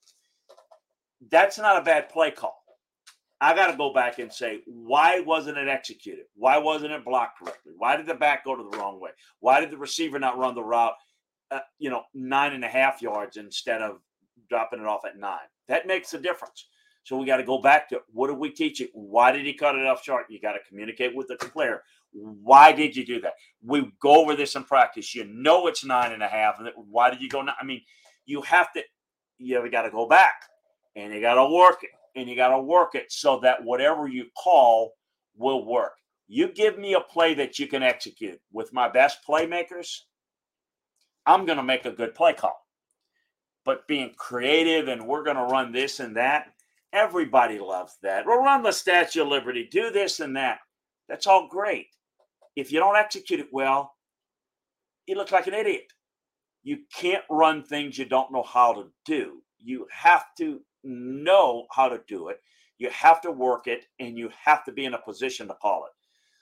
[1.30, 2.56] that's not a bad play call.
[3.42, 6.26] I got to go back and say, why wasn't it executed?
[6.34, 7.72] Why wasn't it blocked correctly?
[7.76, 9.10] Why did the back go to the wrong way?
[9.40, 10.94] Why did the receiver not run the route,
[11.50, 14.00] uh, you know, nine and a half yards instead of
[14.50, 15.38] dropping it off at nine?
[15.68, 16.66] That makes a difference.
[17.10, 18.90] So we got to go back to what did we teach it?
[18.92, 20.26] Why did he cut it off short?
[20.28, 21.82] You got to communicate with the player.
[22.12, 23.32] Why did you do that?
[23.64, 25.12] We go over this in practice.
[25.12, 26.60] You know it's nine and a half.
[26.60, 27.40] And why did you go?
[27.40, 27.82] I mean,
[28.26, 28.82] you have to.
[29.38, 30.34] You got to go back
[30.94, 34.06] and you got to work it and you got to work it so that whatever
[34.06, 34.92] you call
[35.36, 35.94] will work.
[36.28, 40.02] You give me a play that you can execute with my best playmakers.
[41.26, 42.64] I'm going to make a good play call.
[43.64, 46.52] But being creative and we're going to run this and that,
[46.92, 48.26] Everybody loves that.
[48.26, 50.58] We'll run the Statue of Liberty, do this and that.
[51.08, 51.86] That's all great.
[52.56, 53.94] If you don't execute it well,
[55.06, 55.92] you look like an idiot.
[56.62, 59.42] You can't run things you don't know how to do.
[59.58, 62.40] You have to know how to do it.
[62.78, 65.84] You have to work it, and you have to be in a position to call
[65.84, 65.92] it.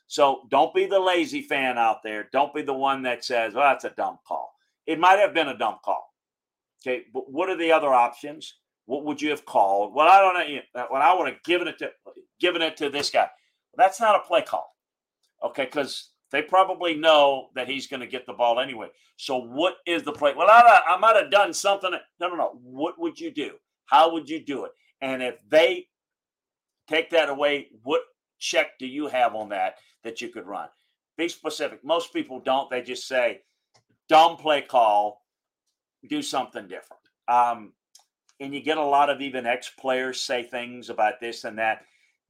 [0.07, 2.28] So don't be the lazy fan out there.
[2.32, 4.55] Don't be the one that says, well, that's a dumb call.
[4.86, 6.14] It might have been a dumb call.
[6.80, 8.55] Okay, but what are the other options?
[8.89, 9.95] What would you have called?
[9.95, 10.86] Well, I don't know.
[10.89, 11.91] When I would have given it to
[12.41, 13.28] given it to this guy,
[13.76, 14.74] that's not a play call.
[15.45, 18.89] Okay, because they probably know that he's going to get the ball anyway.
[19.18, 20.32] So what is the play?
[20.34, 21.91] Well, I, I might have done something.
[22.18, 22.59] No, no, no.
[22.62, 23.57] What would you do?
[23.84, 24.72] How would you do it?
[25.03, 25.86] And if they
[26.89, 28.01] take that away, what
[28.39, 30.68] check do you have on that that you could run?
[31.18, 31.84] Be specific.
[31.84, 32.70] Most people don't.
[32.70, 33.41] They just say,
[34.09, 35.20] dumb play call,
[36.09, 37.03] do something different.
[37.28, 37.74] Um,
[38.41, 41.84] and you get a lot of even ex players say things about this and that.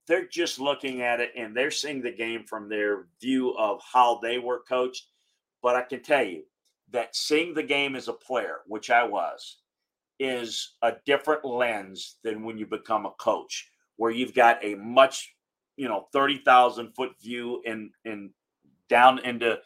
[0.06, 4.18] They're just looking at it and they're seeing the game from their view of how
[4.22, 5.06] they were coached.
[5.62, 6.44] But I can tell you
[6.92, 9.58] that seeing the game as a player, which I was,
[10.18, 15.34] is a different lens than when you become a coach, where you've got a much,
[15.76, 18.30] you know, 30,000 foot view and, and
[18.88, 19.58] down into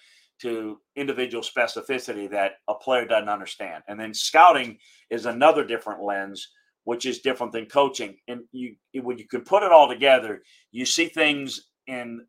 [0.42, 3.82] to individual specificity that a player doesn't understand.
[3.88, 4.78] And then scouting
[5.10, 6.48] is another different lens,
[6.84, 8.16] which is different than coaching.
[8.28, 12.26] And you when you can put it all together, you see things in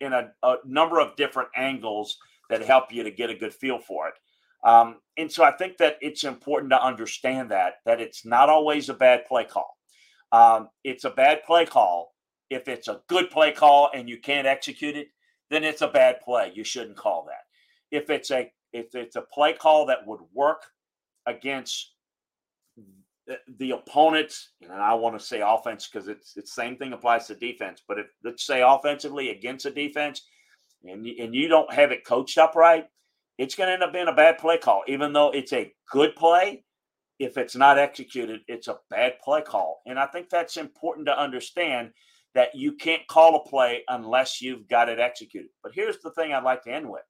[0.00, 2.16] in a, a number of different angles
[2.50, 4.14] that help you to get a good feel for it.
[4.64, 8.88] Um, and so I think that it's important to understand that that it's not always
[8.88, 9.76] a bad play call.
[10.32, 12.12] Um, it's a bad play call
[12.50, 15.08] if it's a good play call and you can't execute it
[15.52, 16.52] then it's a bad play.
[16.54, 17.44] You shouldn't call that.
[17.96, 20.62] If it's a if it's a play call that would work
[21.26, 21.92] against
[23.58, 27.34] the, opponent, and I want to say offense because it's it's same thing applies to
[27.34, 27.82] defense.
[27.86, 30.22] But if let's say offensively against a defense,
[30.84, 32.86] and you, and you don't have it coached up right,
[33.38, 34.82] it's going to end up being a bad play call.
[34.88, 36.64] Even though it's a good play,
[37.18, 39.82] if it's not executed, it's a bad play call.
[39.86, 41.90] And I think that's important to understand
[42.34, 45.50] that you can't call a play unless you've got it executed.
[45.62, 47.02] But here's the thing I'd like to end with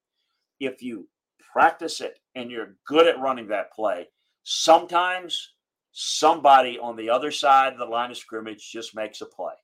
[0.61, 1.09] if you
[1.53, 4.09] practice it and you're good at running that play,
[4.45, 5.55] sometimes
[5.93, 9.55] somebody on the other side of the line of scrimmage just makes a play.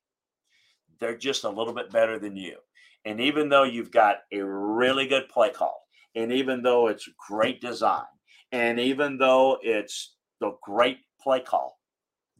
[1.00, 2.56] They're just a little bit better than you.
[3.04, 5.80] And even though you've got a really good play call,
[6.14, 8.04] and even though it's great design,
[8.52, 11.78] and even though it's the great play call,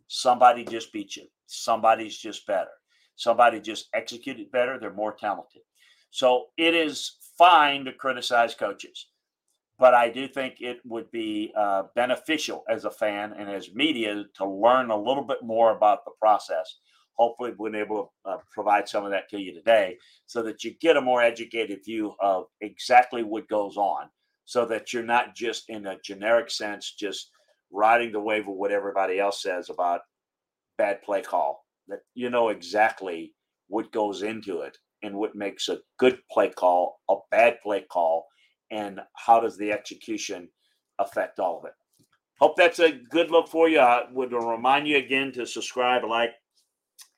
[0.09, 1.27] somebody just beat you.
[1.47, 2.71] Somebody's just better.
[3.19, 4.79] Somebody just executed better.
[4.79, 5.63] They're more talented.
[6.11, 9.09] So it is fine to criticize coaches,
[9.77, 14.25] but I do think it would be uh, beneficial as a fan and as media
[14.37, 16.77] to learn a little bit more about the process.
[17.15, 20.63] Hopefully, we've been able to uh, provide some of that to you today so that
[20.63, 24.09] you get a more educated view of exactly what goes on
[24.45, 27.33] so that you're not just in a generic sense, just
[27.73, 30.03] riding the wave of what everybody else says about
[30.79, 33.35] bad play call that you know exactly
[33.69, 38.27] what goes into it and what makes a good play call, a bad play call,
[38.71, 40.49] and how does the execution
[40.99, 41.73] affect all of it.
[42.41, 43.81] Hope that's a good look for you.
[43.81, 46.33] I would remind you again to subscribe, like,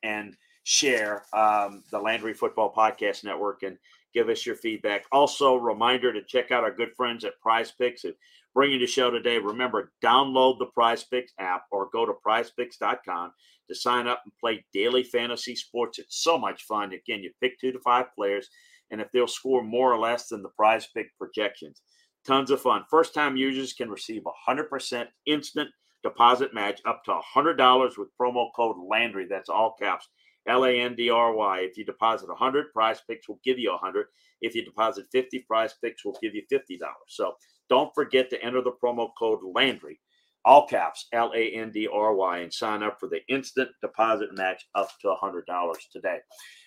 [0.02, 3.76] and share um, the Landry Football Podcast Network and
[4.14, 5.04] give us your feedback.
[5.12, 8.14] Also, reminder to check out our good friends at Prize Picks and
[8.54, 9.38] bring you the show today.
[9.38, 13.32] Remember, download the Prize Picks app or go to prizepicks.com
[13.68, 15.98] to sign up and play daily fantasy sports.
[15.98, 16.92] It's so much fun.
[16.92, 18.48] Again, you pick two to five players,
[18.90, 21.82] and if they'll score more or less than the prize pick projections,
[22.26, 22.84] tons of fun.
[22.90, 25.70] First time users can receive a 100% instant
[26.02, 29.26] deposit match up to $100 with promo code Landry.
[29.28, 30.08] That's all caps.
[30.48, 31.60] L A N D R Y.
[31.60, 34.06] If you deposit 100, Prize Picks will give you 100.
[34.40, 36.78] If you deposit 50, Prize Picks will give you $50.
[37.08, 37.34] So
[37.70, 39.98] don't forget to enter the promo code Landry
[40.44, 44.36] all caps L A N D R Y, and sign up for the instant deposit
[44.36, 45.44] match up to $100
[45.92, 46.18] today.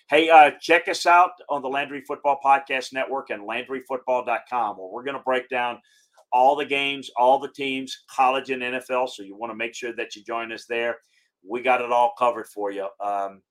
[0.08, 5.04] Hey, uh, check us out on the Landry Football Podcast Network and LandryFootball.com, where we're
[5.04, 5.80] going to break down
[6.32, 9.08] all the games, all the teams, college and NFL.
[9.08, 10.98] So you want to make sure that you join us there.
[11.48, 12.88] We got it all covered for you.
[13.00, 13.42] Um,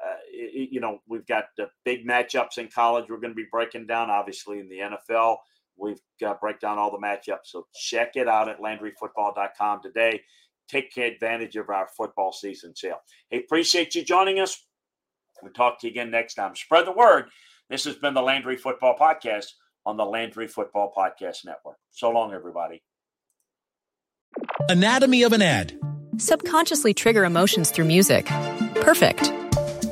[0.00, 3.06] uh, you know, we've got the big matchups in college.
[3.08, 5.38] We're going to be breaking down, obviously, in the NFL.
[5.78, 7.46] We've got break down all the matchups.
[7.46, 10.22] So check it out at LandryFootball.com today.
[10.68, 12.98] Take advantage of our football season sale.
[13.30, 14.66] Hey, appreciate you joining us.
[15.42, 16.54] We'll talk to you again next time.
[16.56, 17.26] Spread the word.
[17.70, 19.46] This has been the Landry Football Podcast
[19.86, 21.76] on the Landry Football Podcast Network.
[21.90, 22.82] So long, everybody.
[24.68, 25.78] Anatomy of an ad.
[26.18, 28.26] Subconsciously trigger emotions through music.
[28.74, 29.32] Perfect.